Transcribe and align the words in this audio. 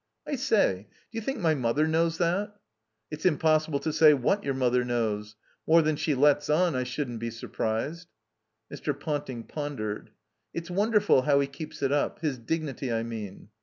"I 0.25 0.35
say— 0.35 0.87
d'you 1.11 1.21
think 1.21 1.37
my 1.41 1.53
mother 1.53 1.85
knows 1.85 2.17
that?" 2.17 2.55
*'It's 3.11 3.23
impossible 3.23 3.77
to 3.81 3.93
say 3.93 4.15
what 4.15 4.43
your 4.43 4.55
mother 4.55 4.83
knows. 4.83 5.35
More 5.67 5.83
than 5.83 5.95
she 5.95 6.15
lets 6.15 6.49
on, 6.49 6.73
I 6.75 6.85
shoulchi't 6.85 7.19
be 7.19 7.29
surprised." 7.29 8.07
Mr. 8.73 8.99
Ponting 8.99 9.43
pondered. 9.43 10.09
*'It's 10.55 10.71
wonderful 10.71 11.21
how 11.21 11.39
he 11.39 11.45
keeps 11.45 11.83
it 11.83 11.91
up. 11.91 12.17
His 12.21 12.39
dignity, 12.39 12.91
I 12.91 13.03
mean." 13.03 13.49